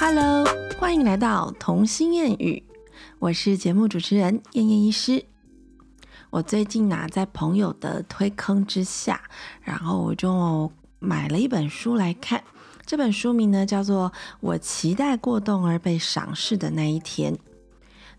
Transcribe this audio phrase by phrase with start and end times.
[0.00, 0.46] Hello，
[0.78, 2.62] 欢迎来到童心谚语，
[3.18, 5.26] 我是节目主持人燕燕医师。
[6.30, 9.20] 我最近呢，在朋友的推坑之下，
[9.60, 12.42] 然后我就买了一本书来看。
[12.86, 17.34] 这本书名呢，叫做《我期待过动而被赏识的那一天》。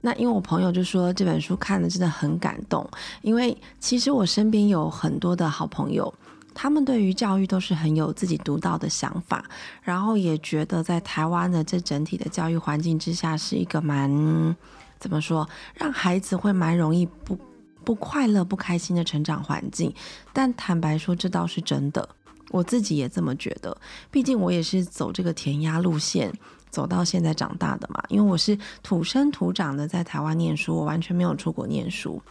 [0.02, 2.88] 那因为我朋友就说这本书看的真的很感动，
[3.24, 6.14] 因为其实我身边有很多的好朋友，
[6.56, 9.46] 他们对于教育都是很有自己独到的想法，
[9.84, 14.56] 然后也觉得在台湾的这整体的教育环境之下，是一个蛮
[14.98, 17.38] 怎么说，让孩子会蛮容易不
[17.84, 19.94] 不快乐、不开心的成长环境。
[20.34, 22.10] 但坦白说，这倒是真的，
[22.50, 23.78] 我自己也这么觉得，
[24.10, 26.34] 毕竟我也是走这个填鸭路线。
[26.72, 32.22] 走到现在长大的嘛，因为我是土生土长的在台湾念书，我完全没有出国念书。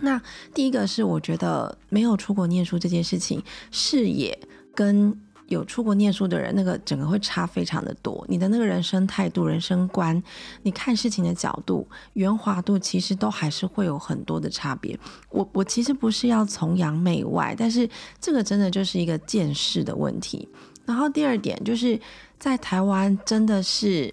[0.00, 0.20] 那
[0.52, 4.38] 第一个是我觉得没有出国念书这件事情，视野
[4.74, 5.16] 跟
[5.48, 8.24] 有出国念书的人那个整个会差非常的多。
[8.28, 10.20] 你的那个人生态度、人生观，
[10.62, 14.98] 你看事情的角度、圆滑度，其实都还是会有很多的差别。
[15.30, 20.48] 我我其实不是要崇洋媚外，但是这个真的就是一个见识的问题。
[20.86, 21.98] 然后第二点就是
[22.38, 24.12] 在台湾，真的是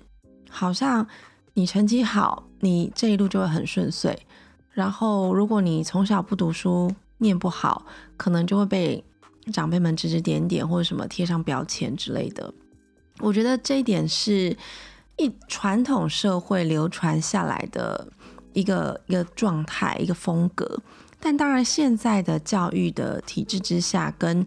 [0.50, 1.06] 好像
[1.54, 4.18] 你成绩好，你这一路就会很顺遂。
[4.72, 7.86] 然后如果你从小不读书，念不好，
[8.18, 9.04] 可能就会被
[9.52, 12.54] 长辈们指指点点或者什么贴上标签之类的。
[13.20, 14.58] 我觉得这一点是
[15.18, 18.08] 一传统社会流传下来的
[18.54, 20.80] 一个一个状态、一个风格。
[21.20, 24.44] 但当然，现在的教育的体制之下，跟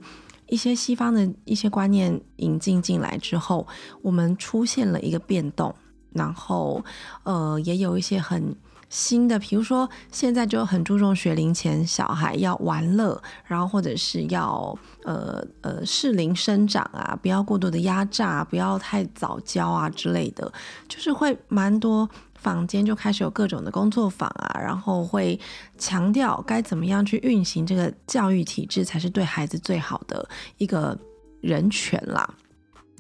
[0.48, 3.64] 一些西方的一些观念引进进来之后，
[4.02, 5.72] 我们出现了一个变动，
[6.12, 6.84] 然后
[7.22, 8.56] 呃，也有一些很
[8.94, 20.52] 新的，比如说现在就很注重学龄前小孩要玩乐，然后或者是要呃呃适龄生长啊，不要过度的压榨，不要太早教啊之类的，
[20.88, 22.08] 就是会蛮多。
[22.34, 25.40] 坊间就开始有各种的工作坊啊，然后会
[25.78, 30.94] 强调该怎么样去运行这个教育体制才是对孩子最好的一个
[31.40, 32.28] 人权啦。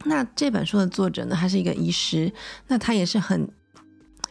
[0.04, 2.32] 那这本书的作者呢，他是一个医师，
[2.68, 3.46] 那他也是很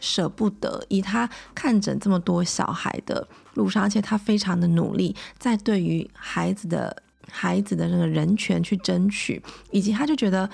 [0.04, 6.94] 舍不得，以他看诊这么多小孩的路上，而且他非常的努力，在对于孩子的
[7.30, 10.48] 孩子的那个人权去争取，以及他就觉得。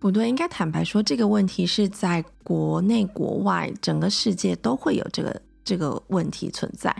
[0.00, 6.94] 不对，应该坦白说，这个问题是在国内、国外，整个世界都会有这个这个问题存在。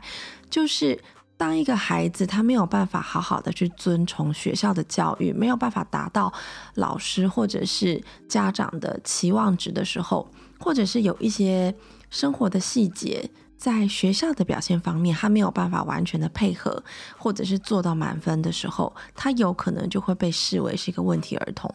[0.49, 0.99] 就是
[1.37, 6.33] 当一个孩子他没有办法好好的去遵从学校的教育，没有办法达到
[6.77, 10.27] 老师或者是家长的期望值的时候，
[10.65, 11.75] 或者是有一些
[12.09, 16.83] 生活的细节在学校的表现方面，他没有办法完全的配合，
[17.19, 21.71] 或者是做到满分的时候，他有可能就会被视为是一个问题儿童。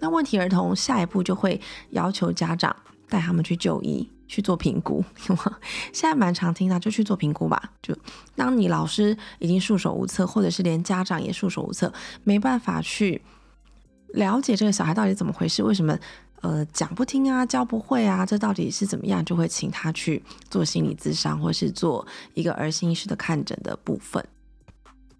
[0.00, 2.74] 那问题儿童下一步就会要求家长
[3.08, 5.04] 带他们去就医去做评估，
[5.94, 7.70] 现在蛮常听到就去做评估吧。
[7.80, 7.96] 就
[8.34, 11.92] 当你老师已经束手无策，或者是连家长也束手无策，
[12.24, 13.22] 没办法去
[14.08, 15.96] 了解这个小孩到底怎么回事，为什么
[16.44, 24.22] 呃讲不听啊，教不会啊，这到底是怎么样，就会请他去做心理咨商，或是做一个儿心医师的看诊的部分。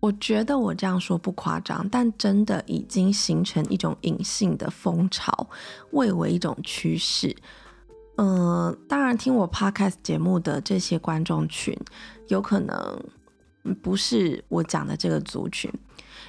[0.00, 5.48] 我觉得我这样说不夸张，但真的已经形成一种隐性的风潮，
[5.92, 7.34] 蔚为一种趋势。
[8.16, 11.74] 嗯，当然听我 podcast 节目的这些观众群，
[12.28, 13.02] 有可能
[13.82, 15.72] 不是我讲的这个族群，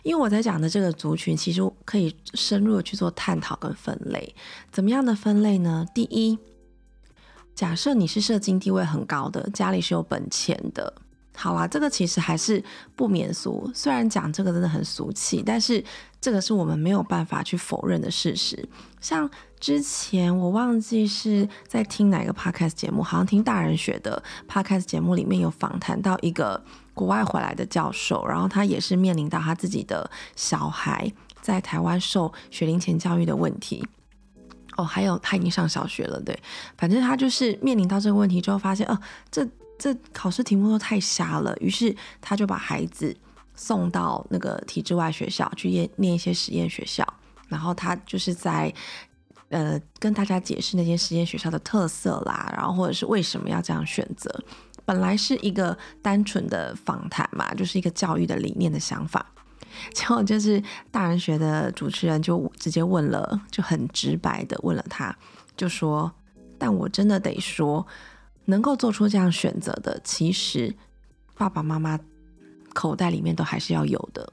[0.04, 4.36] 因为我在讲的这个族群，其实可以深入的去做探讨跟分类。
[4.72, 5.86] 怎么样的分类呢？
[5.94, 6.38] 第一，
[7.54, 10.94] 假设你是社经地位很高的，家里是有本钱的。
[11.38, 12.64] 好啦，这个其实还是
[12.96, 13.70] 不免俗。
[13.74, 15.84] 虽然讲这个真的很俗气，但是
[16.22, 18.68] 这个是我们没有办法去否认的事实。
[19.02, 19.30] 像
[19.60, 26.64] 之前我忘记是在听哪个 podcast 节目，好像听大人学的 podcast 节目里面有访谈到一个
[26.96, 33.88] 国外回来的教授，然后他也是面临到他自己的小孩在台湾受学龄前教育的问题。
[34.78, 36.36] 哦，还有他已经上小学了，对，
[36.76, 39.00] 反正他就是面临到这个问题之后，发现，呃，
[39.30, 39.48] 这。
[39.78, 43.14] 这考试题目都太瞎了，于是他就把孩子
[43.56, 47.06] 送到那个体制外学校去念念一些实验学校，
[47.50, 48.74] 然后他就是在
[49.50, 54.34] 呃跟大家解释那些实验学校的特色啦，然后或者是为什么要这样选择。
[54.86, 59.26] 本来是一个单纯的访谈嘛，就是一个教育的理念的想法，
[59.94, 65.16] 结果就是大人学的主持人就直接问了，就很直白的问了他，
[65.58, 66.12] 就说
[66.58, 67.86] ：“但我真的得说。”
[68.48, 70.72] 能够做出这样选择的，其实
[71.36, 72.00] 爸爸妈妈
[72.76, 74.32] 口袋里面都还是要有的。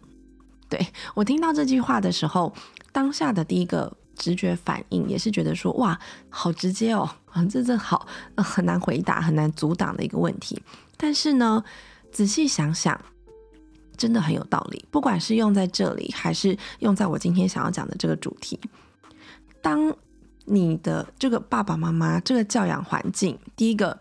[0.69, 2.52] 对我听到这句话的时候，
[2.93, 5.99] 当下的第一个直觉反应也是觉得说，哇，
[6.29, 8.06] 好直接哦，啊，这这好
[8.37, 10.62] 很难回答、很难阻挡的一个问题。
[10.97, 11.64] 但是呢，
[12.12, 13.00] 仔细想想，
[13.97, 14.85] 真的很有道理。
[14.91, 18.59] 不管是用在这里，还是用在我今天想要讲的这个主题，
[19.61, 19.94] 当
[20.44, 23.99] 你的这个爸爸妈妈这个教养环境，第一个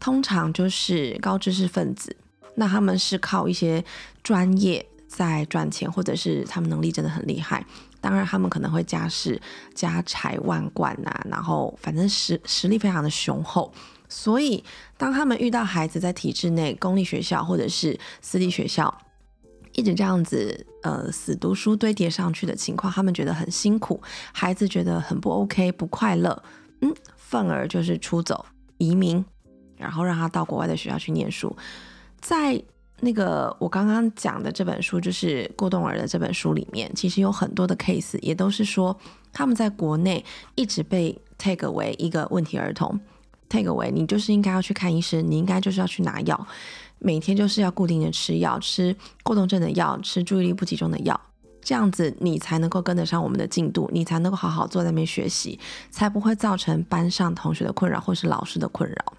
[0.00, 2.16] 通常就是高知识分子，
[2.54, 3.84] 那他们是靠一些
[4.22, 7.64] 专业在赚钱，或者是他们能力真的很厉害。
[8.02, 9.40] 当然，他们可能会家世
[9.74, 13.72] 家财万贯呐，然后反正实实力非常的雄厚。
[14.08, 14.62] 所以，
[14.98, 18.92] 当他们遇到孩子在体制内公立学校或者是私立学校，
[19.72, 24.02] 一直这样子呃死读书堆叠上去的情况，他们觉得很辛苦，
[24.32, 26.42] 孩子觉得很不 OK 不快乐，
[26.80, 28.44] 嗯，愤而就是出走
[28.78, 29.24] 移民，
[29.76, 31.56] 然后让他到国外的学校去念书，
[32.20, 32.62] 在。
[33.04, 38.96] 那个我刚刚讲的这本书，就是过动儿的这本书里面，其实有很多的 case，也都是说
[39.32, 43.00] 他们在国内一直被 take 为一个问题儿童
[43.48, 46.46] ，take 为你就是应该要去看医生，你应该就是要去拿药，
[47.00, 48.94] 每天就是要固定的吃药，吃
[49.24, 51.20] 过动症的药，吃注意力不集中的药，
[51.60, 55.58] 这样子你才能够跟得上我们的进度，你才能够好好坐在那边学习，
[55.90, 59.14] 才不会造成班上同学的困扰或是老师的困扰。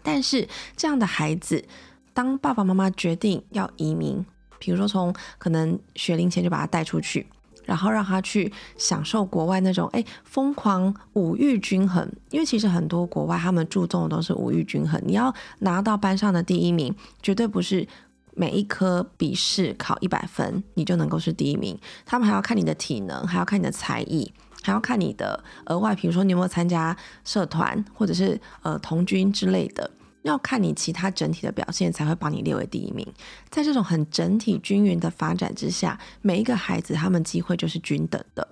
[0.00, 1.64] 但是这样的孩子。
[2.12, 4.24] 当爸爸妈妈决定要移民，
[4.58, 7.26] 比如说从可能学龄前就把他带出去，
[7.64, 17.86] 然后让他去享受国外那种哎疯狂五育均衡，因为其实很多国外他们注重的都是五育均衡，你要拿到班上的第一名，绝对不是
[18.34, 29.90] 每一科笔试考一百分你就能够是第一名，他们还要看你的体能，还要看你的才艺，还要看你的额外，比如说你有没有参加社团或者是呃童军之类的。
[30.22, 33.06] 要看你其他整体的表现，才会把你列为第一名。
[33.48, 38.46] 在这种很整体均匀的发展之下，每一个孩子他们机会就是均等的。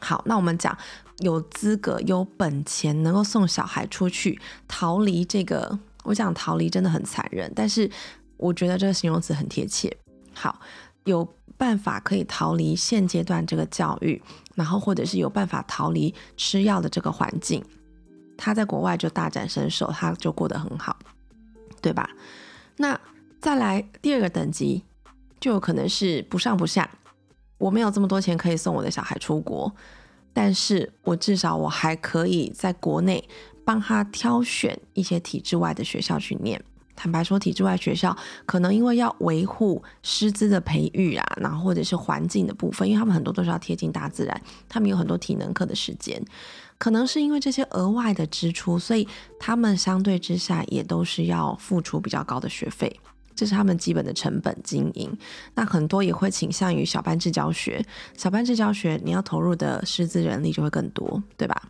[0.00, 0.76] 好，那我们讲
[1.20, 7.90] 有资格、有本钱能够送小孩出去逃离这个，我想逃离真的很残忍，但是
[8.36, 9.96] 我觉得这个形容词很贴切。
[10.34, 10.60] 好，
[11.04, 11.24] 有
[11.56, 14.20] 办法可以逃离现阶段这个教育，
[14.56, 17.64] 然后或者是有办法逃离吃药的这个环境。
[18.36, 20.96] 他在国外就大展身手，他就过得很好，
[21.80, 22.08] 对吧？
[22.76, 22.98] 那
[23.40, 24.82] 再来第二个等级，
[25.40, 26.90] 就有可能是不上不下。
[27.58, 29.72] 我没有这么多钱可以送我的小孩出国，
[30.32, 33.26] 但是我至少我还可以在国内
[33.64, 36.62] 帮他挑选一些体制外的学校去念。
[36.96, 38.16] 坦白说，体制外学校
[38.46, 46.22] 可能因为要维护师资的培育啊，然后或者是环境的部分，因为他们很多都是要贴近大自然，他们有很多体能课的时间。
[46.78, 49.06] 可能是因为这些额外的支出，所以
[49.38, 53.00] 他们相对之下也都是要付出比较高的学费，
[53.34, 55.16] 这是他们基本的成本经营。
[55.54, 57.84] 那很多也会倾向于小班制教学，
[58.16, 61.62] 小班制教学你要投入的师资人力就会更多，对吧？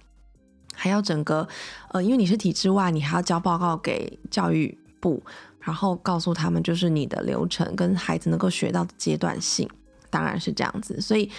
[0.75, 1.47] 还要整个
[1.91, 5.23] 呃，因为你是体制外，你还要交报告给教育部，
[5.61, 9.69] 然后告诉他们就是你的流程跟孩子能够学到的阶段性，
[10.11, 11.01] 当然是这样子。
[11.01, 11.31] 所以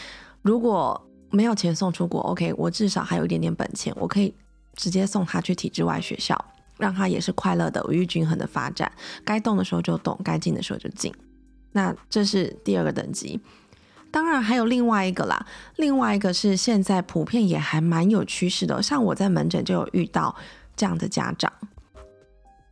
[0.42, 4.34] 如果没有钱送出国，OK，我至少还有一点点本钱，我可以
[4.74, 6.34] 直接送他去体制外学校，
[6.78, 8.90] 让他也是快乐的、五育均衡的发展。
[9.26, 11.14] 该动的时候就动，该进的时候就进。
[11.74, 13.38] 那这是第二个等级。
[14.12, 15.46] 当然还有另外一个啦，
[15.76, 20.34] 另外一个是现在普遍也还蛮有趋势的，像我在门诊就有遇到
[20.78, 21.52] 这样的家长，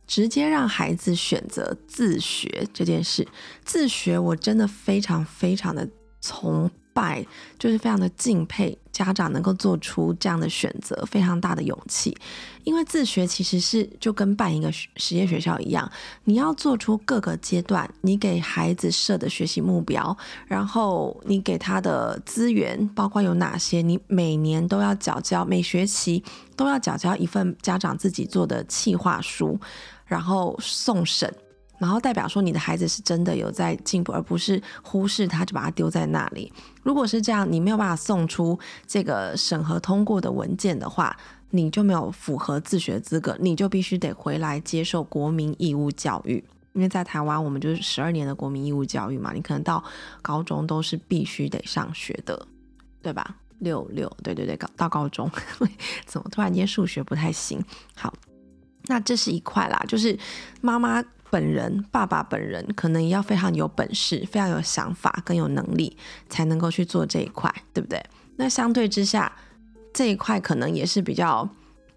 [0.06, 3.28] 直接让孩子选择自学这件事。
[3.62, 5.86] 自学我真的非常非常的
[6.18, 6.70] 从。
[6.94, 7.26] 拜
[7.58, 12.16] 就是非常的敬佩家长能够做出这样的选择，非常大的勇气。
[12.62, 15.90] 因为自学其实是就跟办一个实验学校一样，
[16.24, 26.24] 你要做出各个阶段你给孩子设的学习目标，然后你给他的资源包括有哪些，你每年都要缴交，每学期
[26.56, 29.60] 都要缴交一份家长自己做的企划书，
[30.06, 31.30] 然后送审。
[31.78, 36.52] 然后代表说你的孩子是真的有在进步，而不是忽视他，就把他丢在那里。
[36.82, 41.16] 如果是这样，你没有办法送出这个审核通过的文件的话，
[41.50, 46.42] 你就没有符合自学资格，你就必须得回来接受国民义务教育。
[46.72, 49.82] 因为在台湾，我们就是十二年的国民义务教育嘛，你可能到
[50.22, 52.46] 高中都是必须得上学的，
[53.00, 53.36] 对吧？
[53.60, 55.30] 六六，对对对，高到高中，
[56.04, 57.64] 怎么突然间数学不太行？
[57.94, 58.12] 好，
[58.86, 60.18] 那这是一块啦，就是
[60.60, 61.04] 妈妈。
[61.30, 65.96] 本人爸爸本人可能也要非常有本事、非常有想法、更有能力，
[66.28, 68.00] 才能够去做这一块，对不对？
[68.36, 69.32] 那相对之下，
[69.92, 71.48] 这一块可能也是比较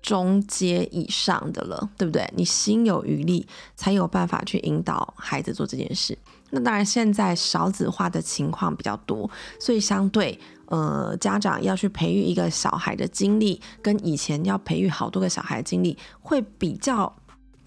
[0.02, 2.28] 中阶以上的了，对不对？
[2.36, 6.18] 你心有余力，才有办法去引导孩子做这件事。
[6.50, 9.30] 那当然，现在少子化的情况比较多，
[9.60, 17.14] 所以相对呃，家长要去培育一个小孩的经历，跟以前要培育好多个小孩的经历，会比较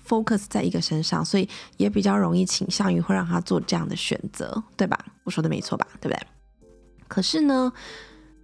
[0.06, 4.98] focus 在一个身上，所以也比较容易倾向于会让他做这样的选择，对吧？
[5.24, 5.86] 我说的没错吧？
[6.00, 6.26] 对不对？
[7.08, 7.72] 可是呢，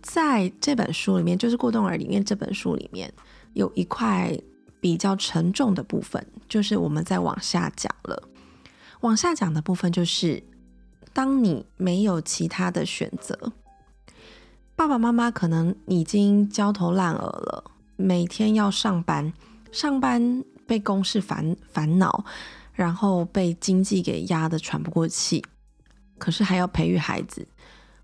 [0.03, 3.13] 在这本书里面，就是《过动儿》里面这本书里面
[3.55, 4.37] 有一块
[4.81, 8.23] 比较沉重的部分，就是我们在往下讲了。
[9.01, 10.43] 往下讲的部分就是，
[11.13, 13.53] 当你没有其他的选择，
[14.77, 17.65] 爸爸妈妈可能已经焦头烂额了，
[17.97, 19.33] 每天要上班，
[19.73, 22.27] 上班被公事烦烦恼，
[22.75, 25.43] 然后被经济给压得喘不过气，
[26.19, 27.49] 可是还要培育孩子。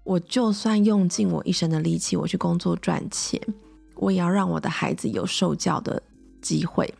[0.02, 3.38] 我就算用尽我一生的力气，我去工作赚钱，
[3.97, 6.02] 我也要让我的孩子有受教的
[6.41, 6.93] 机会。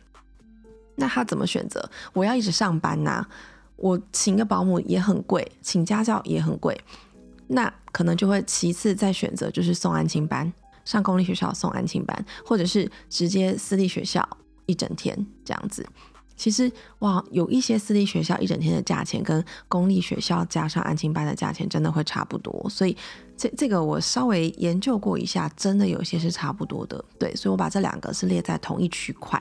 [0.95, 1.89] 那他怎么选择？
[2.13, 3.25] 我要一直上班呐？
[3.77, 6.79] 我请个保姆也很贵，请家教也很贵，
[7.47, 10.51] 那可能就会其次再选择就是送安亲班，
[10.85, 14.27] 上公立学校送安亲班，或者是直接私立学校
[14.65, 15.85] 一整天这样子。
[16.35, 22.97] 其实哇，有一些私立学校一整天的价钱跟公立学校加上安亲班的价钱真的会差不多，所以
[23.37, 27.03] 这这个我稍微研究过一下，真的有些是差不多的。
[27.19, 29.39] 对，所以我把这两个是列在同一区块。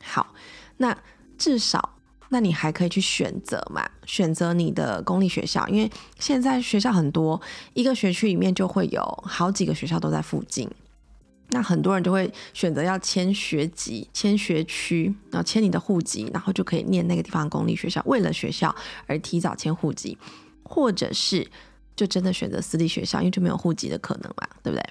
[0.00, 0.32] 好，
[0.78, 0.96] 那
[1.36, 1.96] 至少。
[2.32, 3.86] 那你还可以去选择嘛？
[4.06, 7.40] 选择你的公立学校，因为现在学校很多，
[7.74, 10.70] 一个学区里面就会有好几个学校都在附近。
[11.52, 18.00] 那很多人就会选择要迁学籍、迁学区，然后迁你的户籍，然后就可以念那个地方公立学校。
[18.06, 18.72] 为了学校
[19.08, 20.16] 而提早迁户籍，
[20.62, 21.44] 或者是
[21.96, 24.88] 就真的选择私立学校，因为就没有户籍的可能嘛，对不对？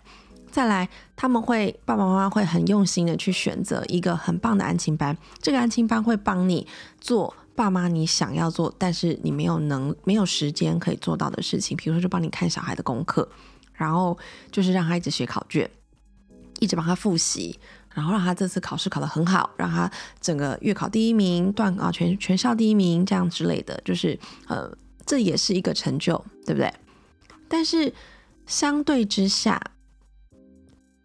[0.52, 6.66] 再来，他们会爸爸妈妈会很用心的去选择一个很棒的安亲班，这个安亲班会帮你
[7.00, 13.30] 做爸妈你想要做，但是你没有能没有时间可以做到的事情，比如说就帮你看小孩的功课，
[13.74, 14.18] 然后
[14.52, 15.70] 就是让他一直写考卷，
[16.60, 17.60] 一直帮他复习，
[17.94, 19.90] 然后让他这次考试考得很好，让他
[20.20, 24.70] 整个月考第一名，段啊全全校第一名这样之类的，就是呃
[25.06, 26.74] 这也是一个成就，对不对？
[27.48, 27.94] 但是
[28.46, 29.62] 相对之下。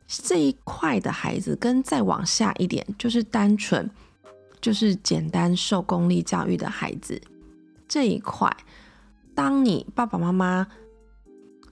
[0.06, 3.90] 这一块的孩子跟再往下一点，就是单纯
[4.60, 7.20] 就是简单受公立教育的孩子
[7.88, 8.54] 这一块，
[9.34, 10.66] 当你爸爸妈妈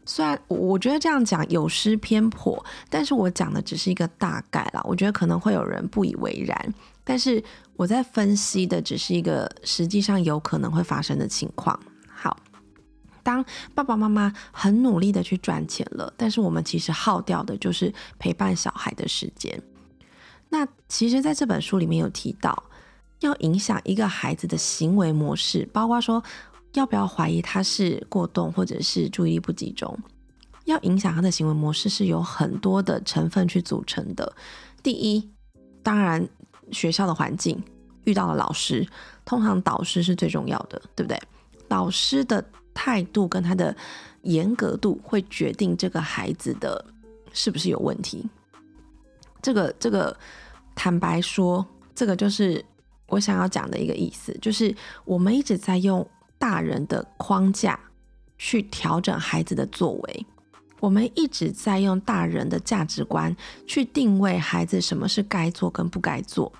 [0.04, 4.82] 虽然我觉得这样讲有失偏颇，但是我讲的只是一个大概啦。
[4.84, 6.74] 我觉得可能会有人不以为然，
[7.04, 7.42] 但是
[7.76, 11.78] 我在分析的只是一个实际上有可能会发生的情况。
[13.32, 19.58] 当爸爸妈妈很努力的去赚钱了，但是我们其实耗掉的就是陪伴小孩的时间。
[20.50, 22.62] 那其实，在这本书里面有提到，
[23.20, 26.22] 要影响一个孩子的行为模式，包括说
[26.74, 29.98] 要不要怀疑他是过动或者是注意力不集中，
[30.66, 34.30] 要影响他的行为模式是有很多的成分去组成的。
[34.82, 35.26] 第一，
[35.82, 36.28] 当然
[36.70, 37.62] 学校的环境，
[38.04, 38.86] 遇到了老师，
[39.24, 41.18] 通常导师是最重要的，对不对？
[41.66, 42.44] 导师的。
[42.74, 43.74] 态度跟他的
[44.22, 46.84] 严格度会决定这个孩子的
[47.32, 48.28] 是不是有问题。
[49.40, 50.16] 这个这个，
[50.74, 52.64] 坦白说，这个就是
[53.06, 54.74] 我想要讲的一个意思，就是
[55.04, 56.06] 我们一直在用
[56.38, 57.78] 大人的框架
[58.38, 60.26] 去调整孩子的作为，
[60.78, 63.34] 我们一直在用大人的价值观
[63.66, 66.52] 去定位孩子什么是该做跟不该做。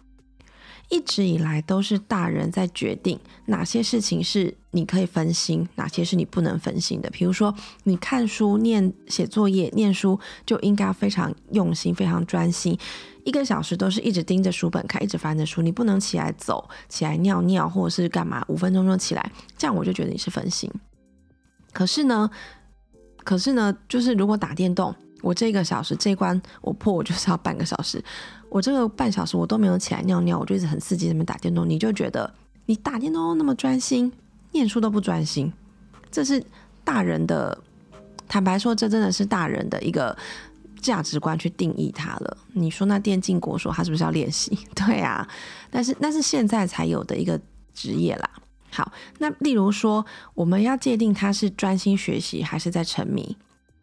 [0.89, 7.09] 一直以来都是大人在决定哪些事情是你可以分心，哪些是你不能分心的。
[7.11, 12.77] 比如说，你看书、念写作业、念书就应该非常用心、非常专心，
[13.25, 20.71] 一个小时都是一直盯着书本看，一直翻着书，你不能起来走、起来尿尿或者是干嘛，五分钟就起来，这样我就觉得你是分心。
[21.73, 22.29] 可是呢，
[23.25, 24.95] 可是呢，就是如果打电动。
[25.23, 28.03] 我这个小时这关我破，我就是要半个小时。
[28.49, 31.65] 我这个半小时我都没有起来尿尿，我就一直很刺激在那边打电动。
[31.69, 32.35] 你就觉得
[32.67, 34.13] 你打电动那么专心，
[34.53, 35.53] 念书都不专心，
[36.11, 36.43] 这是
[36.85, 37.59] 大人的。
[38.29, 40.17] 坦白说，这真的是大人的一个
[40.81, 42.37] 价值观去定义他了。
[42.55, 44.59] 你说那电竞国手他是不是要练习？
[44.75, 45.29] 对啊，
[45.71, 47.39] 但是那是现在才有的一个
[47.75, 48.31] 职业啦。
[48.71, 53.37] 好，那例如说我们要界定他是专心学习还是在沉迷。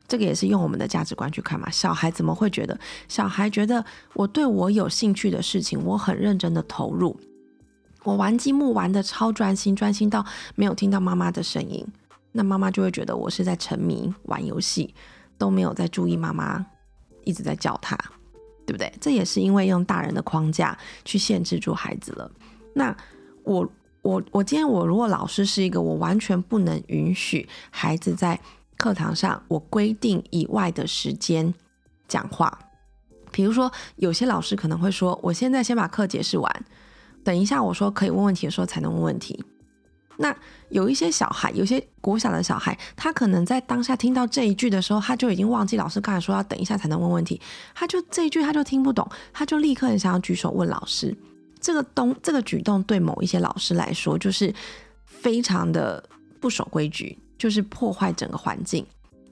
[0.07, 1.69] 这个也是用我们的价值观去看嘛？
[1.69, 2.79] 小孩怎么会觉得？
[3.07, 3.85] 小孩觉得
[4.15, 7.15] 我对我有兴趣的事情，我很认真的投入，
[8.03, 10.25] 我玩积木玩的超专心，专心到
[10.55, 11.85] 没有听到妈妈的声音，
[12.31, 14.93] 那妈妈就会觉得我是在沉迷玩游戏，
[15.37, 16.65] 都没有在注意妈妈
[17.23, 17.97] 一直在叫他，
[18.65, 18.91] 对不对？
[19.01, 22.31] 这也是因为用大人的框架去限制住孩子了。
[22.73, 22.95] 那
[23.43, 23.69] 我
[24.01, 28.39] 我我今天我如果老师是一个我完全不能允许孩子在
[28.77, 31.53] 课堂上我规定以外的时间
[32.07, 32.57] 讲话，
[33.29, 36.65] 比如说有些老师可能会说，我现在先把课解释完，
[37.23, 39.43] 等一下我说可以问问题的时候才能问问题。
[40.17, 40.35] 那
[40.67, 47.39] 有一些小孩，有些国小的小孩，他可能在当下听到这一句的时候，他就已经忘记老师刚才说要等一下才能问问题，
[47.73, 51.15] 他就这一句他就听不懂，他就立刻很想要举手问老师。
[51.61, 54.53] 这个动这个举动对某一些老师来说，就是
[55.05, 56.03] 非常的
[56.41, 58.85] 不守规矩，就是破坏整个环境。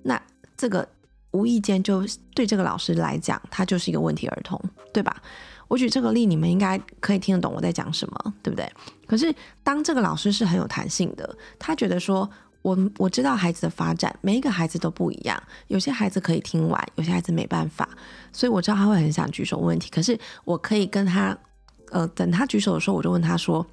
[0.04, 0.22] 那
[0.56, 0.88] 这个
[1.32, 4.58] 无意间就对这个老师来讲，他就是一个问题儿童，
[4.94, 5.22] 对吧？
[5.68, 8.72] 我举这个例，你们应该可以听得懂我在讲什么，对不对？
[9.06, 9.34] 可是
[9.64, 12.30] 当这个老师是很有弹性的，他觉得说，
[12.62, 17.90] 我我知道孩子的发展，每一个孩子都不一样，有些孩子可以听完，有些孩子没办法，
[18.32, 19.90] 所以我知道他会很想举手问问题。
[19.90, 21.38] 可是我可以跟他。
[21.90, 23.66] 呃，等他举手的时候，我就问他说：“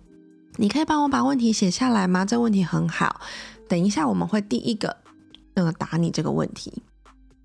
[0.54, 2.24] 你可以帮我把问题写下来吗？
[2.24, 3.20] 这问题很好。
[3.68, 4.96] 等一下我们会第一个
[5.52, 6.70] 那个答你这个问题，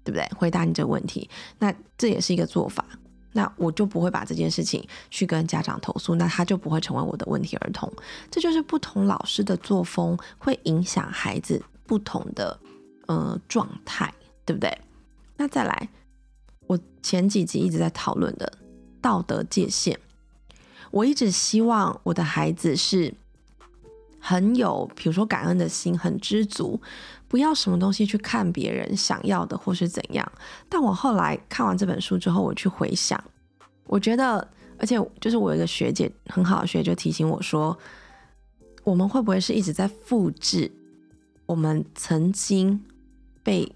[0.03, 0.29] 对不对？
[0.38, 1.27] 回答你这个问题，
[1.58, 2.86] 那这也是一个做法。
[3.32, 7.92] 那我就不会把这件事情去跟家长投诉，那他就不会成为我的问题儿童。
[8.32, 12.60] 这就是不同老师的作风会影响孩子不同的
[13.08, 14.14] 呃状态，
[14.46, 14.76] 对不对？
[15.38, 15.90] 那再来，
[16.68, 18.52] 我前几集一直在讨论的
[19.02, 20.00] 道德界限。”
[20.92, 23.14] 我一直希望我的孩子是
[24.20, 26.82] 很有，比如说感恩的心，很知足，
[27.30, 30.32] 不要什么东西去看别人想要的或是怎样。
[30.68, 33.24] 但我后来看完这本书之后，我去回想，
[33.86, 34.46] 我觉得，
[34.78, 37.78] 而且就是我有一个学姐，很好的学姐就提醒我说，
[38.84, 40.70] 我们会不会是一直在复制
[41.46, 42.84] 我们曾经
[43.44, 43.72] 被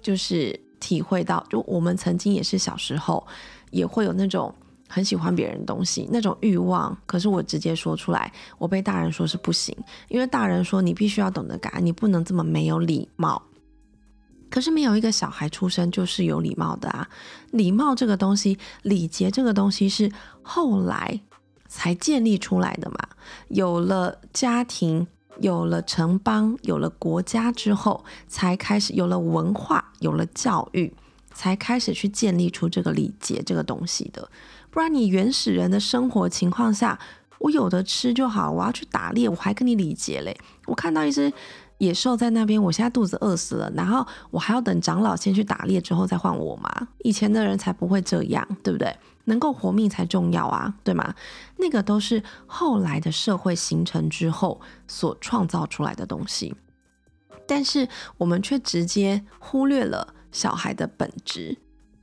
[0.00, 3.26] 就是体会到，就我们曾经也是小时候
[3.70, 4.54] 也会有那种。
[4.92, 9.72] 很喜欢别人东西那种欲望，可是我直接说出来，我被大人说是不行，
[10.08, 13.40] 因为大人说你必须要懂得感恩，你不能这么没有礼貌。
[14.50, 17.08] 可是没有一个小孩出生就是有礼貌的啊，
[17.52, 20.10] 礼貌这个东西，礼节这个东西是
[20.42, 21.20] 后来
[21.68, 22.98] 才建立出来的嘛。
[23.46, 25.06] 有了家庭，
[25.38, 30.92] 有了城邦，有了国家之后，才开始有了文化，有了教育，
[31.32, 34.28] 才开始去建立出这个礼节这个东西的。
[34.70, 36.98] 不然，你原始人的生活情况下，
[37.38, 38.50] 我有的吃就好。
[38.50, 40.36] 我要去打猎，我还跟你礼节嘞。
[40.66, 41.32] 我看到一只
[41.78, 46.88] 野兽在那边，我现在肚子饿死了，然后我还要等长老先去打猎之后再换我吗？
[46.98, 48.94] 以前的人才不会这样，对不对？
[49.24, 51.14] 能够活命才重要啊，对吗？
[51.56, 56.54] 那个都是后来的社会形成之后所创造出来的东西，
[57.46, 57.88] 但是
[58.18, 61.56] 我们却直接忽略了小孩的本质。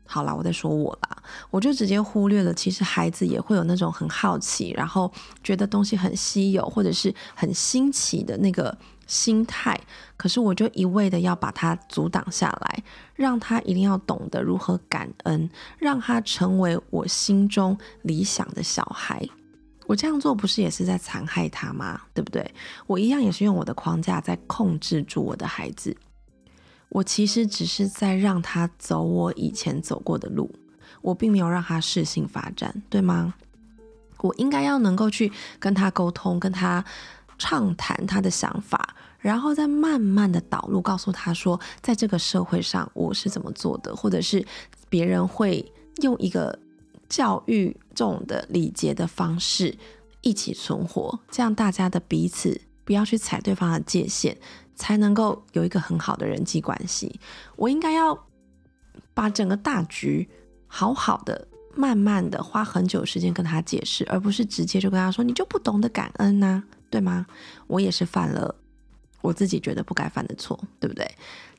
[0.09, 2.53] 好啦，我在说我啦，我就直接忽略了。
[2.53, 5.11] 其实孩子也会有那种很好奇，然后
[5.43, 9.77] 觉得东西很稀有或者是很新奇的那个心态。
[10.15, 12.83] 可是我就一味的要把他阻挡下来，
[13.15, 19.27] 让他一定要懂得如何感恩，让他成为我心中理想的小孩。
[19.87, 21.99] 我这样做不是也是在残害他吗？
[22.13, 22.49] 对不对？
[22.87, 25.93] 我一样也是用我的框架在控制住我的孩子。
[26.89, 30.49] 我其实只是在让他走我以前走过的路，
[31.01, 33.33] 我并没有让他适性发展，对吗？
[34.19, 36.83] 我应该要能够去跟他沟通，跟他
[37.37, 44.43] 畅谈他的想法，然后再慢慢的导入，告诉他说，在这个社会上我是怎么做的，或者是
[44.89, 46.57] 别人会用一个
[47.07, 49.77] 教育这种的礼节的方式
[50.21, 54.35] 一起存活，这样大家的彼此不要去踩对方的界限。
[54.77, 57.19] 才能够有一个很好的人际关系。
[57.57, 58.17] 我应该要
[59.13, 60.29] 把整个大局
[60.67, 67.25] 好好的、慢慢的花很久时间跟他解释，而不是直接就跟他说：“你就不懂得感恩呐，对吗？”
[67.67, 68.55] 我也是犯了
[69.21, 71.09] 我自己觉得不该犯的错，对不对？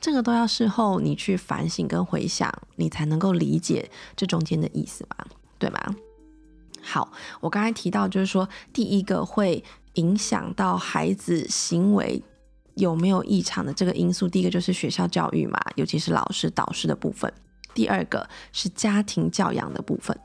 [0.01, 5.27] 这个都要事后你去反省跟回想，你才能够理解这中间的意思嘛，
[5.59, 5.97] 对吗？
[6.81, 12.23] 好，我刚才提到就是说，第一个会影响到孩子行为。
[12.79, 14.29] 有没有异常的这个因素？
[14.29, 17.31] 第一个就是学校教育嘛，尤其是老师导师的部分。
[17.75, 20.19] 第二个是家庭教养的部分。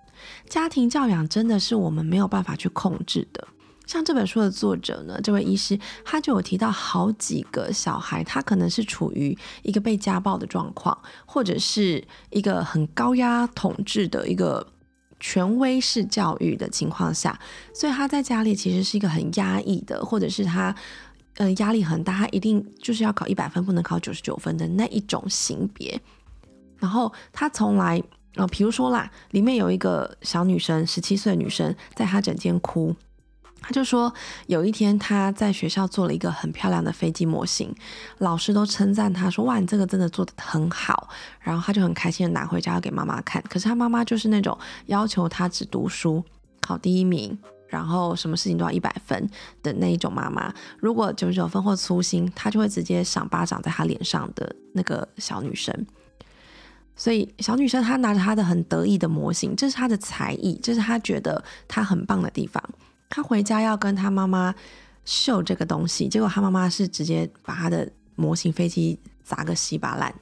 [0.48, 3.48] 家庭教养真的是我们没有办法去控制的。
[3.86, 14.66] 像这本书的作者呢，这位医师他就有提到好几个小孩，他可能是处于一个被家暴的状况，或者是一个很高压统治的一个
[15.20, 17.38] 权威式教育的情况下，
[17.74, 20.74] 所以他在家里其实是一个很压抑的，或者是他。
[21.38, 26.00] 嗯，压力很大，他一定就是要考一百分，不能考九十九分的那一种型别。
[26.78, 28.02] 然后他从来，
[28.36, 32.94] 呃，比如说啦，里面有一个小女生，十七岁的女生，在她整间哭，
[33.62, 34.14] 他就说，
[34.48, 37.74] 有一天他在学校做了一个很漂亮的飞机模型，
[38.18, 41.08] 老师都称赞他说：“哇，你这个真的做的很好。”
[41.40, 43.42] 然后他就很开心的拿回家要给妈妈看。
[43.50, 46.22] 可是他妈妈就是那种要求他只读书、
[46.60, 47.38] 考第一名，
[47.74, 49.28] 然后什么事情都要一百分
[49.64, 50.54] 的那一种妈妈。
[50.80, 55.74] 如果九十九分或粗心，她就会直接赏巴掌在她脸上的那个小女生。
[56.96, 62.64] 所以小女生她拿着她的很得意的模型，这是她的才艺，这是她觉得她很棒的地方。
[63.10, 64.54] 她回家要跟她妈妈
[65.04, 70.14] 秀这个东西，结果她妈妈是直接把她的模型飞机砸个稀巴烂。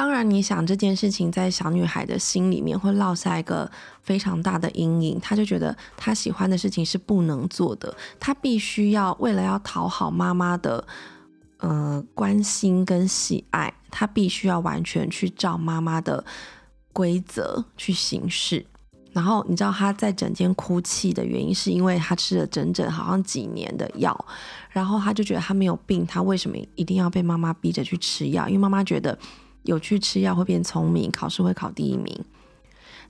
[0.00, 3.70] 当然，你想这件事情在小女孩的心里面会落下一个
[4.02, 10.82] 非常大的阴影，她就觉得她喜欢的事情是不能做的，她必须要为了要讨好妈妈的
[11.58, 16.24] 呃关心跟喜爱，她必须要完全去照妈妈的
[16.94, 18.64] 规则去行事。
[19.12, 24.24] 然后你知道他在整天哭泣的原因，是因为他吃了整整好像几年的药，
[24.70, 28.48] 然后他就觉得他没有病，他为什么一定要被妈妈逼着去吃药？
[28.48, 29.18] 因为妈妈觉得
[29.62, 32.24] 有去吃药会变聪明，考试会考第一名。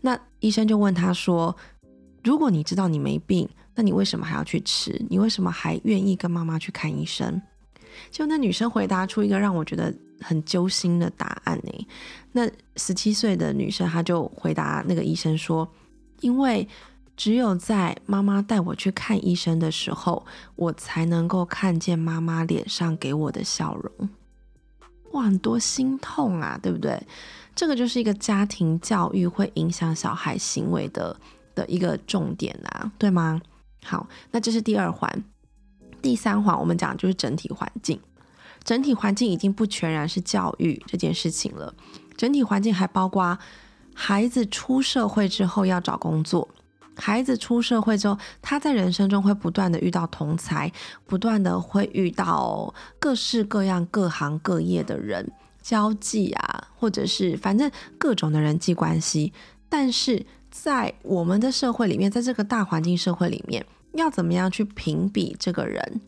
[0.01, 1.57] 那医生就问他说
[2.25, 5.05] ：“如果你知道你没病，那你为什么还要去吃？
[5.09, 7.41] 你为什么还愿意跟妈妈去看医生？”
[8.11, 11.87] 就那女生回答出一个让我觉得很揪心的答案呢。
[12.33, 15.69] 那十七岁的女生她就回答那个医生说。
[16.21, 16.69] 因为
[17.17, 24.11] 只有在妈妈带我去看医生的时候，我才能够看见妈妈脸上给我的笑容。
[25.12, 27.01] 哇，很多心痛啊，对不对？
[27.55, 31.16] 这个就是一个家庭教育会影响小孩行为的
[31.55, 33.40] 的一个重点啊，对吗？
[33.85, 35.25] 好，那这是第二环。
[36.01, 38.01] 第三环，我们讲就是整体环境。
[38.64, 41.75] 整体环境已经不全然是教育这件事情了，
[42.16, 43.38] 整体环境还包括。
[43.92, 46.49] 孩子出社会之后要找工作，
[47.01, 50.71] 孩子出社会之后，他在人生中会不断的遇到同才，
[51.07, 55.33] 不断的会遇到各式各样、各行各业的人
[55.63, 59.33] 交际啊，或者是反正各种的人际关系。
[59.69, 66.01] 但是在我们的社会里面，在这个大环境社会里面，要怎么样去评比这个人？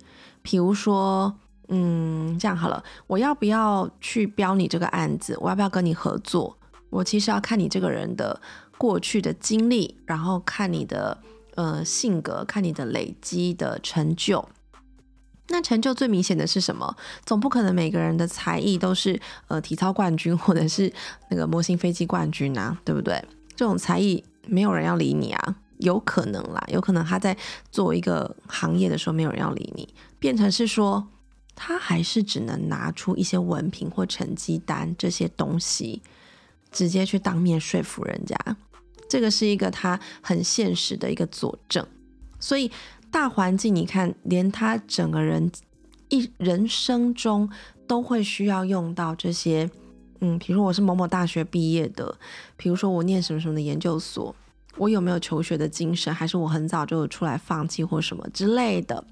[0.43, 1.35] 比如说，
[1.69, 5.37] 嗯，这样好了，我要不要去标你这个案子？
[5.41, 6.57] 我要不要跟你合作？
[6.91, 8.39] 我其实要看你这个人的
[8.83, 11.17] 过去的经历，然后看你的
[11.55, 14.45] 呃性格，看你的累积的成就。
[15.47, 16.97] 那成就最明显的是什么？
[17.25, 20.93] 总不可能每个人的才艺都是呃体操冠军，或者是
[21.31, 23.25] 那个模型飞机冠军啊，对不对？
[23.55, 27.37] 这种才艺没有人要理你啊，有可能啦，有可能他在
[27.71, 31.07] 做一个行业的时候没有人要理你，变成是说
[31.55, 36.03] 他还是只能拿出一些文凭或成绩单这些东西。
[36.73, 38.35] 直接去当面说服人家，
[39.13, 41.87] 这个是一个他很现实的一个佐证。
[42.41, 42.71] 所以
[43.11, 45.53] 大环境，你看，连他整个人
[46.09, 47.51] 一人生中
[47.87, 49.71] 都会需要用到这些。
[50.21, 52.17] 嗯，比如说我是某某大学毕业的，
[52.57, 54.35] 比如说我念什么什么的研究所，
[54.79, 59.05] 我有没有求学的精神，还是我很早就出来放弃或什么之类的，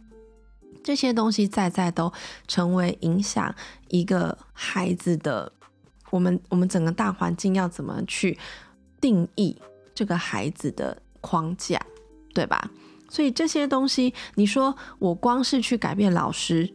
[0.83, 2.11] 这些东西在在都
[2.49, 3.55] 成为影响
[3.89, 5.53] 一个孩子的。
[6.09, 8.39] 我们我们整个大环境要怎么去
[8.99, 9.57] 定义
[9.95, 11.81] 这个孩子的框架，
[12.35, 12.71] 对吧？
[13.09, 16.73] 所以这些东西，你说我光是去改变老师，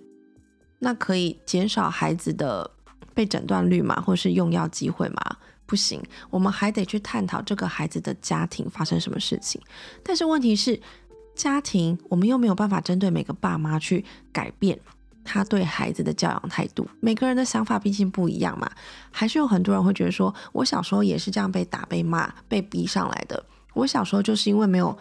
[0.80, 2.69] 那可以减少孩子的
[3.13, 4.01] 被诊断率吗？
[4.01, 5.38] 或是用药机会吗？
[5.65, 9.62] 不行，我们还得去探讨这个孩子的家庭发生什么事情。
[10.04, 10.80] 但是问题是，
[11.36, 14.80] 家庭我们又没有办法针对每个爸妈去改变。
[15.26, 18.72] 他对孩子的教养态度，每个人的想法毕竟不一样嘛，
[19.12, 23.44] 还是有很多人会觉得说，我小时候也是这样被打、被骂、被逼上来的。
[23.74, 24.98] 我小时候就是因为没有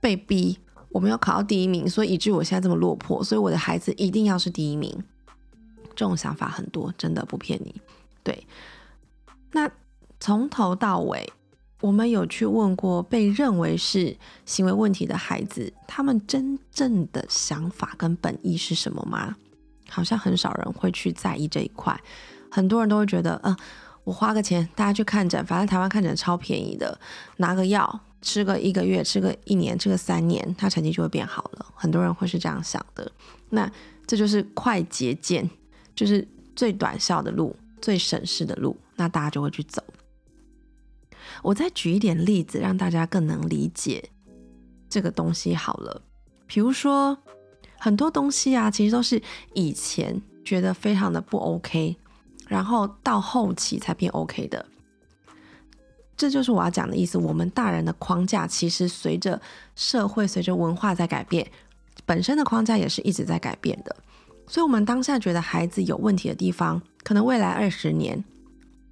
[0.00, 0.56] 被逼，
[0.88, 5.04] 我没有考到第一名，所以以至于我现在这么落魄，所以我的孩子一定要是第一名。
[5.94, 7.74] 这种想法很多，真的不骗你。
[8.22, 8.46] 对，
[9.52, 9.70] 那
[10.20, 11.32] 从头到尾，
[11.80, 19.36] 我们有去问过被认为是行为问题的孩子，他们真正的想法跟本意是什么吗？
[19.88, 21.98] 好像很少人会去在意这一块，
[22.50, 23.56] 很多人都会觉得，嗯，
[24.04, 26.98] 我花个钱，大家去看诊，反正台湾看诊超便宜的，
[27.38, 31.66] 拿个药吃个一个月，吃个一年，吃个三年，他成绩就会变好了。
[31.74, 33.10] 很多人会是这样想的，
[33.50, 33.70] 那
[34.06, 35.48] 这就是快捷键，
[35.94, 39.82] 就是最短效的路，最省事的路，那大家就会去走。
[41.42, 44.10] 我再举一点例子，让大家更能理解
[44.88, 46.02] 这个东西好了，
[46.46, 47.18] 比如说。
[47.78, 49.20] 很多东西啊，其实都是
[49.54, 51.96] 以前觉得非常的不 OK，
[52.48, 54.64] 然后到后期才变 OK 的。
[56.16, 57.18] 这就是我要讲的意思。
[57.18, 59.40] 我们大人的框架其实随着
[59.74, 61.46] 社会、随着文化在改变，
[62.06, 63.94] 本身的框架也是一直在改变的。
[64.48, 68.24] 所以，我们当下觉得孩子有问题的地方，可能未来二十年，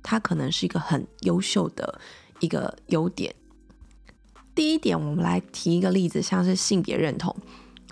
[0.02, 1.98] 他可能是一个很优秀的
[2.40, 3.34] 一个优点。
[4.54, 7.34] 第一点，我们来提一个例子，像是性别认同。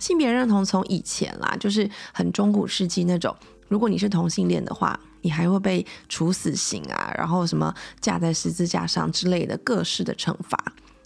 [0.02, 3.32] 性别认同从以前啦，就是很中古世纪那种，
[3.68, 10.58] 如果你是同性恋的话，你还会被处死刑啊，然后什么架在十字架上之类的各式的惩罚。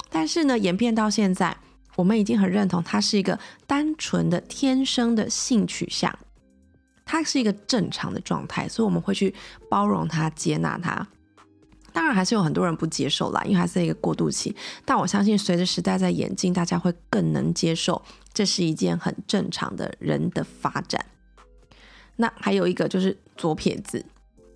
[0.08, 1.54] 但是呢，演变到现在，
[1.94, 6.18] 我们已经很认同它是一个单纯的天生的性取向，
[7.04, 9.34] 它是一个正常的状态，所以我们会去
[9.68, 11.06] 包容它、接纳它。
[11.96, 14.54] 当然还是有很多人不接受啦，因为还是一个过渡期。
[14.84, 18.02] 但我相信，随着时代在演进，大家会更能接受，
[18.34, 21.02] 这是一件很正常的人的发展。
[22.16, 24.04] 那还有一个就是左撇子，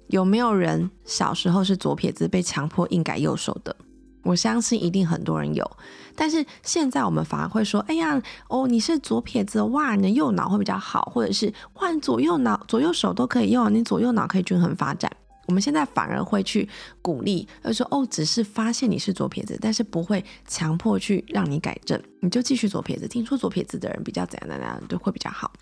[0.09, 3.75] 有没有人小时候是左撇子，被强迫硬改右手的？
[4.23, 5.71] 我相信一定很多人有。
[6.15, 15.11] 但是现在我们反而会说：“哎呀，哦，你是左撇子，哇，你的右脑会比较好，或者是换，左右脑、左右手都可以用，你左右脑可以均衡发展。”
[15.51, 16.67] 我们现在反而会去
[17.03, 23.09] 鼓励，而说哦，只是发现你是左撇子，但是不会强迫去让你改正，你就继续左撇子。
[23.09, 25.53] 听说左撇子的人比较怎样怎样，就会比较好。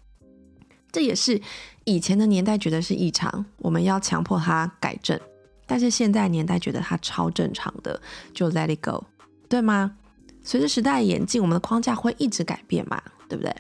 [0.93, 1.41] 这也是
[1.85, 5.19] 以前的年代觉得是异常，我们要强迫他改正，
[5.67, 7.99] 但是现在年代觉得他超正常的，
[8.35, 9.03] 就 let it go，
[9.49, 9.97] 对吗？
[10.43, 13.55] 随着时代演进，我们的框架会一直改变嘛，对不对？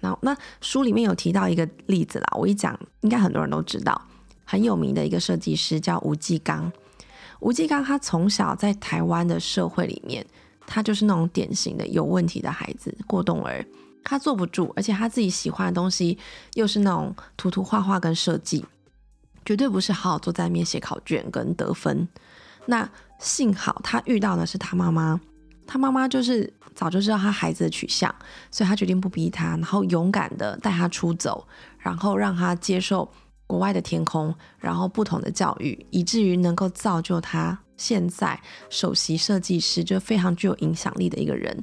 [0.00, 4.00] 那那书里面有提到一个例子啦，我一讲，应该很多人都知道。
[4.50, 6.72] 很有名的一个设计师叫吴继刚。
[7.38, 10.26] 吴继刚他从小在台湾的社会里面，
[10.66, 13.64] 他就是那种典型的有问题的孩子，过动儿。
[14.02, 16.18] 他坐不住，而且他自己喜欢的东西
[16.54, 18.64] 又是那种涂涂画画跟设计，
[19.44, 22.08] 绝对不是好好坐在面写考卷跟得分。
[22.66, 25.20] 那幸好他遇到的是他妈妈，
[25.64, 28.12] 他妈妈就是早就知道他孩子的取向，
[28.50, 31.46] 所以他决定不逼他，然后勇敢的带他出走，
[31.78, 33.08] 然后让他接受。
[33.50, 41.60] 国外的天空，然后不同的教育，以至于能够造就他现在首席设计师，就非常具有影响力的一个人，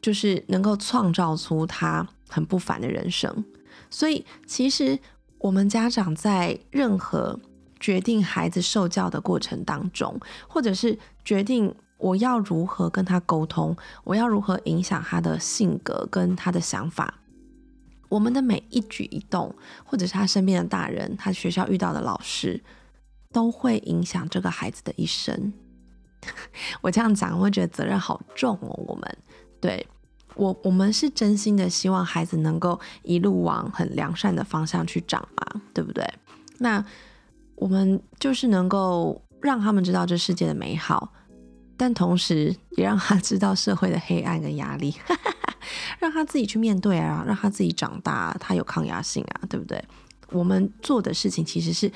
[0.00, 3.44] 就是能够创造出他很不凡的人生。
[3.90, 4.96] 所以，其实
[5.38, 7.36] 我们家长在任何
[7.80, 17.12] 决定孩子受教的过程当中，或者是决定我要如何跟他沟通，我要如何影响他的性格跟他的想法。
[18.08, 22.62] 我们的每一举一动，或者是他身边的大人，他学校遇到的老师，
[23.32, 25.52] 都会影响这个孩子的一生。
[26.80, 28.68] 我这样讲，会觉得责任好重哦。
[28.86, 29.18] 我们
[29.60, 29.86] 对
[30.34, 36.04] 我，我们是真心的希望孩子能够一路往很良善的方向去长嘛，对不对？
[36.58, 36.84] 那
[37.54, 41.12] 我们就是能够让他们知道这世界的美好，
[41.76, 44.94] 但同时也让他知道社会的黑暗跟压力。
[45.98, 49.82] 让他自己去面对啊，让他自己长大，他有抗压性啊，对不对？
[50.30, 51.90] 我们做的事情其实是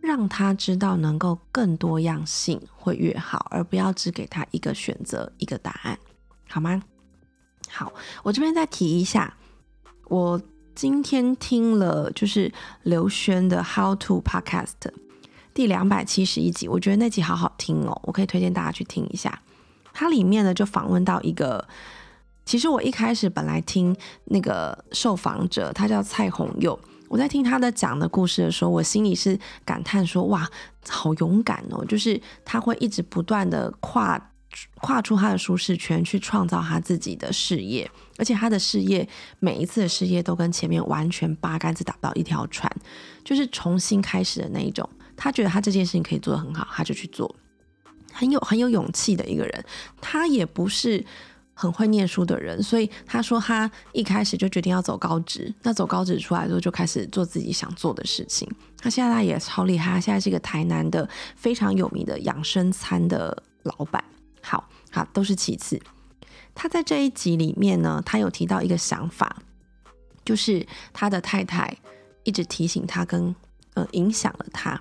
[0.00, 5.98] 让他知道能够更多样性会越好，而不要只给他一个选择一个答案，
[6.48, 6.82] 好吗？
[7.68, 9.36] 好，我这边再提一下，
[10.08, 10.40] 我
[10.74, 12.50] 今天听了就是
[12.84, 14.72] 刘轩的 How to Podcast
[15.52, 19.42] 第两百七十一集，我觉得那集好好听哦，我可以推荐大家去听一下。
[19.92, 21.68] 它里面呢就访问到一个。
[22.44, 26.78] 其实我一开始本来听那个受访者，他叫蔡红佑，
[27.08, 30.48] 我在听他的讲的故事的时候，我心里是感叹说：哇，
[30.86, 31.84] 好勇敢哦！
[31.86, 34.30] 就是他会一直不断的跨
[34.82, 39.08] 跨出他的舒适圈，去创造他自己的事业，而且他的事业
[39.40, 42.70] 每一次的事业都跟前面完全八竿子打不到一条船，
[43.24, 44.88] 就是重新开始的那一种。
[45.16, 47.34] 他觉得他这件事情可以做得很好，他就去做，
[48.12, 49.64] 很有很有勇气的一个人。
[50.00, 51.04] 他也不是。
[51.54, 55.54] 很会念书的人，所以他说他一开始就决定要走高职。
[55.62, 58.48] 那走高职出来之后，就开始做自己想做的事情。
[58.76, 64.02] 他现在他也超厉害，他现在是一个台南的非常有名的养生餐的老板。
[64.42, 65.80] 好，好，都是其次。
[66.54, 69.36] 他在这一集里面呢，他有提到一个想法，
[70.24, 71.74] 就是他的太太
[72.24, 73.34] 一直提醒他，跟
[73.74, 74.80] 呃影响了他。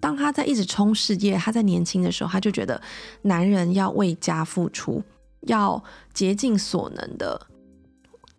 [0.00, 2.80] 当他在一直冲事业，他在年轻的时候，他就觉得
[3.22, 5.02] 男人要为家付出。
[5.46, 5.82] 要
[6.12, 7.40] 竭尽所能的，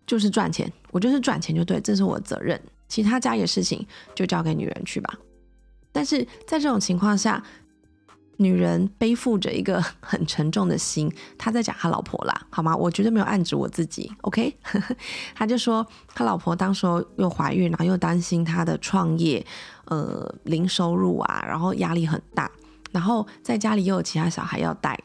[0.06, 0.72] 就是赚钱。
[0.91, 2.60] 我就是赚钱就对，这是我的责任。
[2.88, 5.13] 其他家里的事情就交给女人去吧。
[5.91, 7.43] 但是在这种情况下，
[8.38, 11.12] 女人背负着一个 很沉重的心。
[11.38, 12.76] 他在讲他老婆啦，好吗？
[12.76, 14.12] 我绝对没有暗指我自己。
[14.22, 14.56] OK，
[15.36, 19.46] 他就说他老婆当时候又怀孕，然后又担心他的创业，
[19.86, 22.50] 呃，零收入啊，然后压力很大。
[22.91, 24.98] 然后在家里又有其他小孩要带，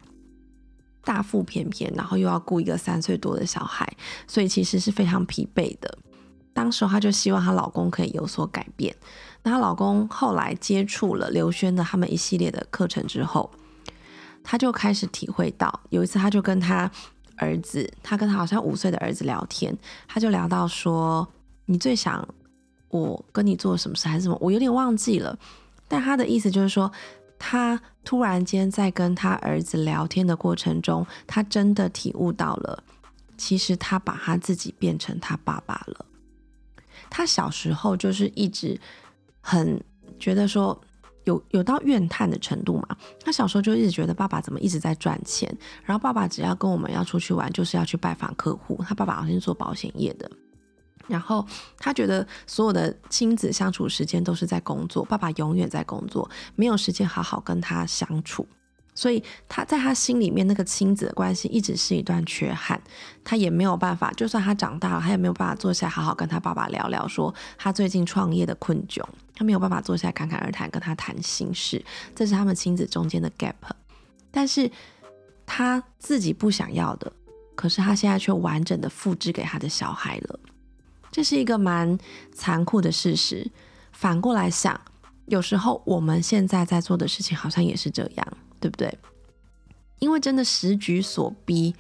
[1.05, 3.87] 大腹便便，然后又要顾一个三岁多的小孩，
[4.27, 5.99] 所以其实是非常疲惫的。
[6.53, 8.95] 当时她就希望她老公可以有所改变。
[9.43, 13.51] 那她老公后来接触了刘轩的他们一系列的课程之后，
[14.45, 16.91] 他就开始体会到，有一次他就跟他
[17.37, 19.77] 儿子，他跟他好像五岁的儿子聊天，
[20.09, 21.27] 他就聊到说
[21.67, 22.27] ：“你最想
[22.89, 25.39] 我跟你做什么事还是什么？”我有点忘记了，
[25.87, 26.91] 但他的意思就是说，
[27.45, 32.85] 他突然间在跟他儿子聊天的过程中，他真的体悟到了，
[33.37, 36.07] 其实他把他自己变成他爸爸了。
[37.11, 38.81] 他小时候就是一直
[39.41, 39.83] 很
[40.21, 40.81] 觉得说
[41.25, 42.97] 有有到怨叹的程度嘛。
[43.25, 45.53] 他小时候就一直觉得爸爸怎么一直在赚钱，
[45.85, 48.81] 然后爸爸只要跟我们要出去玩，就是要去拜访客户。
[48.87, 50.31] 他爸爸好像是做保险业的，
[51.09, 51.47] 然后
[51.79, 58.47] 他觉得所有的亲子相处时间都是在工作，爸爸永远在工作，没有时间好好跟他相处。
[58.95, 62.79] 所以他在他心里面那个亲子的关系一直是一段缺憾，
[63.25, 69.03] 他也没有办法，就算他长大了，他也没有办法坐下来好好跟他爸爸聊聊，说他最近创业的困窘，
[69.35, 71.83] 他没有办法坐下来侃侃而谈跟他谈心事，
[72.15, 73.55] 这是他们亲子中间的 gap。
[74.31, 74.71] 但是
[75.47, 77.11] 他自己不想要的，
[77.55, 80.39] 可是他现在却完整的复制给他的小孩了，
[81.13, 81.97] 这是一个蛮
[82.33, 83.49] 残酷的事实。
[83.93, 84.81] 反过来想，
[85.27, 88.27] 有时候我们现在在做的事情好像也是这样。
[88.63, 88.97] 对不对？
[89.99, 91.75] 因为真的时局所逼，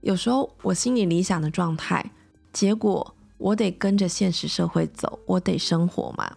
[0.00, 2.10] 有时候我心里理想的状态，
[2.52, 6.36] 结果我得跟着现实社会走，我得生活嘛。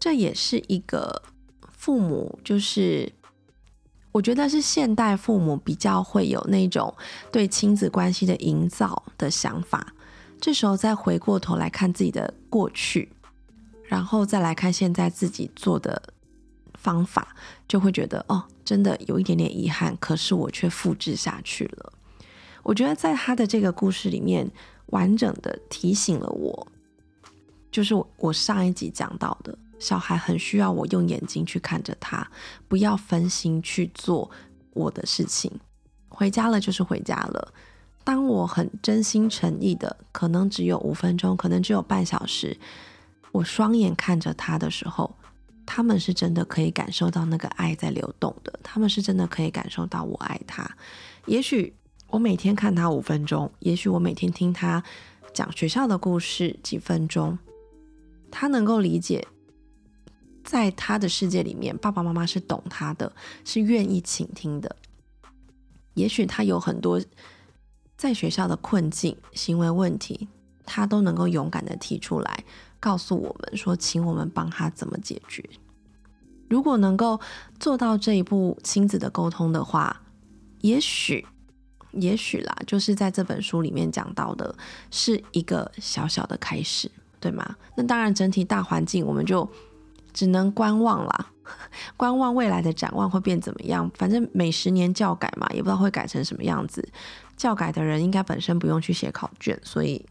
[0.00, 1.22] 这也是一个
[1.70, 3.12] 父母，就是
[4.10, 6.92] 我觉得是现代父母比较会有那种
[7.30, 9.94] 对亲子关系的营造的想法。
[10.42, 13.10] 这时候再回过头来看自己的过去，
[13.84, 16.02] 然后再来看现在自己做的。
[16.74, 17.36] 方法
[17.68, 21.92] 就会觉得哦，真的有一点点遗憾，可是我却复制下去了。
[22.64, 24.50] 我觉得在他的这个故事里面，
[24.86, 26.66] 完整的提醒了我，
[27.70, 32.28] 就是我我上一集讲到的，小孩很需要我用眼睛去看着他，
[32.66, 34.28] 不要分心去做
[34.72, 35.52] 我的事情。
[36.08, 37.54] 回家了就是回家了。
[38.04, 42.58] 当我很真心诚意的，可能只有五分钟，可能只有半小时，
[43.32, 45.14] 我双眼看着他的时候。
[45.64, 50.68] 他们是真的可以感受到那个爱在流动的，他们是真的可以感受到我爱他。
[51.26, 51.72] 也许
[52.08, 54.82] 我每天看他五分钟，也许我每天听他
[55.32, 57.38] 讲学校的故事几分钟，
[58.28, 59.24] 他能够理解，
[60.42, 63.10] 在他的世界里面，爸爸妈妈是懂他的，
[63.44, 64.74] 是愿意倾听的。
[65.94, 67.00] 也许他有很多
[68.02, 70.26] 在学校的困境、行为问题，
[70.66, 72.44] 他都能够勇敢的提出来。
[72.80, 75.48] 告诉我们说，请我们帮他怎么解决。
[76.48, 77.20] 如果能够
[77.60, 80.02] 做到这一步亲子的沟通的话，
[80.62, 81.24] 也许，
[81.92, 84.52] 也许啦，就是在这本书里面讲到的
[84.90, 87.54] 是一个小小的开始，对吗？
[87.76, 89.48] 那当然，整体大环境我们就
[90.12, 91.30] 只能观望啦，
[91.96, 93.88] 观望未来的展望会变怎么样。
[93.94, 96.86] 反正每十年教改嘛，也不知道会改成什么样子。
[97.42, 100.06] 教改的人应该本身不用去写考卷，所以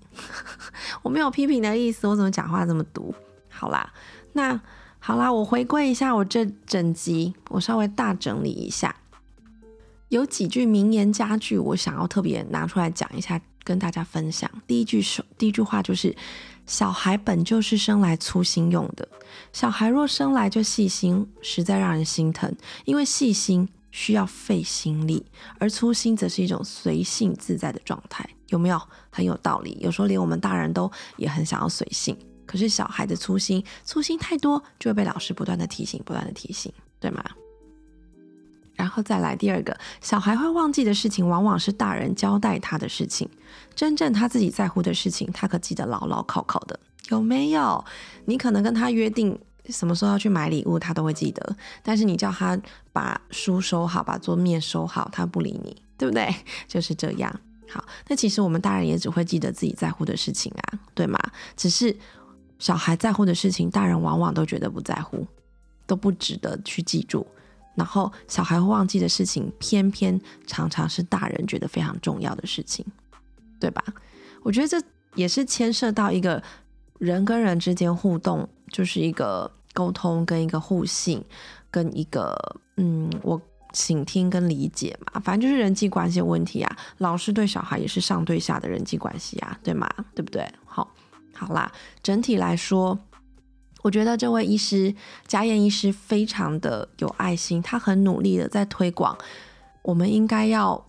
[1.01, 2.05] 我没有批评的意思。
[2.05, 3.15] 我怎么讲话这么毒？
[3.47, 3.89] 好啦，
[4.33, 4.59] 那
[4.99, 8.93] 好啦，我回归一下我这整集，我稍微大整理一下，
[10.09, 14.51] 有几句名言佳句，我想要特别拿出来讲一下，跟大家分享。
[14.67, 16.13] 第一句是第一句话就是：
[16.65, 19.07] 小孩本就是生来粗心用的，
[19.53, 23.69] 小孩若生来就细心，实在让人心疼，因为细心。
[23.91, 25.25] 需要费心力，
[25.59, 29.77] 而粗心则是一种随性自在的状态，有没有很有道理？
[29.81, 37.23] 有时候连我们大人都也很想要随性，可是小孩的粗心，粗心太多就会被老师不断的提醒，不断的提醒，对吗？
[38.75, 43.29] 然后再来第二个，小孩会忘记的事情，往往是大人交代他的事情，
[43.75, 47.83] 真正他自己在乎的事情，他可记得牢牢靠靠的，有没有？
[48.25, 49.37] 你可能跟他约定。
[49.71, 51.55] 什么时候要去买礼物，他都会记得。
[51.81, 52.59] 但是你叫他
[52.91, 56.33] 把书收好，把桌面收好，他不理你，对不对？
[56.67, 57.39] 就是这样。
[57.69, 61.17] 好，那其实我们大人也只会记得自己在乎的事情啊，对吗？
[61.55, 61.95] 只是
[62.59, 65.25] 小孩在乎的事情，大人往往都觉得不在乎，
[65.87, 67.25] 都不值得去记住。
[67.75, 72.85] 然后小孩会忘记的事情，偏偏常常是大人觉得非常重要的事情，
[73.59, 73.81] 对吧？
[74.43, 74.81] 我觉得这
[75.15, 76.43] 也是牵涉到一个
[76.99, 78.47] 人跟人之间互动。
[78.71, 81.23] 就是一个沟通跟一个互信，
[81.69, 82.35] 跟一个
[82.77, 83.41] 嗯，我
[83.73, 86.77] 倾听跟理解嘛，反正就是人际关系问题啊。
[86.97, 89.89] 老师对小孩也是上对下的人际关系啊，对吗？
[90.13, 90.45] 对不对？
[90.65, 90.89] 好，
[91.33, 91.71] 好啦，
[92.03, 92.99] 整体来说，
[93.81, 94.93] 我觉得这位医师
[95.25, 99.17] 家燕医师非常的有爱心，他很努力的在推广，
[99.83, 100.85] 我们应该要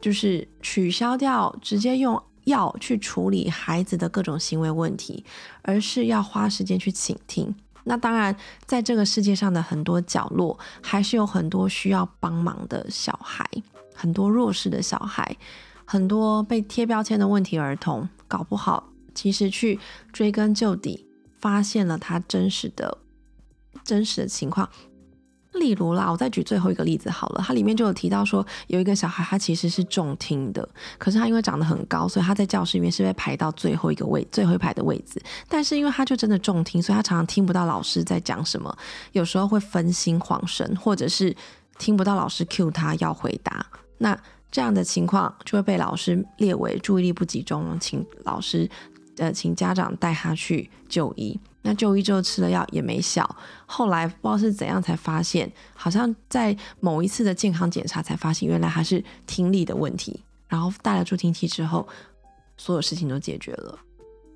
[0.00, 5.24] 就是取消掉直接用药去处理孩子的各种行为问题，
[5.62, 7.54] 而是要花时间去倾听。
[7.84, 13.48] 那当然，在这个世界上的很多角落，还是有很多需要帮忙的小孩，
[13.94, 15.36] 很多弱势的小孩，
[15.84, 19.78] 很多被贴标签的问题儿童，搞不好其实去
[20.12, 21.06] 追根究底。
[21.36, 22.96] 发现了他真实的、
[23.84, 24.66] 真实的情况，
[25.54, 27.42] 例如啦，我再举最后一个例子好了。
[27.46, 35.22] 它里面就有提到说，有一个小孩他其实是重听的，可是他因为长得很高，所以他在教室里面是被排到最后一个位、最后一排的位置。
[35.48, 38.76] 但是因为他就真的重听，所以他常常听不到老师在讲什么，
[39.12, 41.34] 有时候会分心恍神，或者是
[41.78, 43.64] 听不到老师 cue 他要回答。
[43.98, 44.18] 那
[44.50, 48.68] 这样的情况就会被老师列为注意力不集中，请老师。
[49.18, 51.38] 呃，请家长带他去就医。
[51.66, 53.28] 那就医之后吃了药也没效，
[53.64, 60.20] 后来不知道是怎样才发现，好像在某一次的健康检查才发现，原来还是听力的问题。
[60.46, 61.88] 然后戴了助听器之后，
[62.58, 63.78] 所有事情都解决了。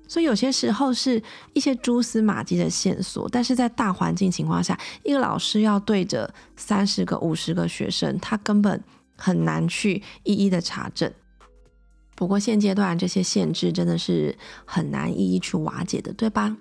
[0.07, 1.21] 所以有些时候是
[1.53, 8.83] 一些蛛丝马迹的线索，但是在大环境情况下，一个老师要对着三十个、五十个学生，他根本
[9.15, 11.13] 很难去一一的查证。
[12.15, 16.57] 不过现阶段这些限制真的是很难一一去瓦解的，对吧？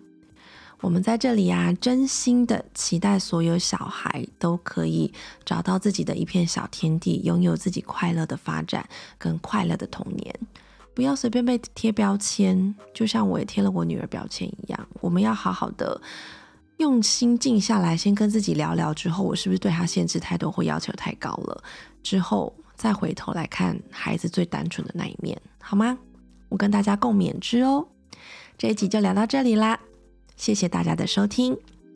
[0.81, 5.13] 我们在这里啊，真心的期待所有小孩都可以
[5.45, 10.35] 找到自己的一片小天地，拥有自己快乐的发展跟快乐的童年，
[10.95, 12.75] 不要随便被贴标签。
[12.95, 16.01] 就像我也贴了我女儿标签一样，我们要好好的
[16.77, 21.63] 用心静下来，先跟自己聊聊，之后我是不是对她限制太多或要求太高了？
[22.03, 22.55] 之后。
[22.79, 25.99] 再回头来看孩子最单纯的那一面，好吗？
[26.49, 27.85] 我跟大家共勉之哦。
[28.57, 29.77] 这一集就聊到这里啦，
[30.39, 31.55] 谢谢大家的收听，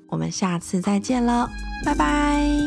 [0.08, 1.48] 我们下次再见了，
[1.86, 2.61] 拜拜。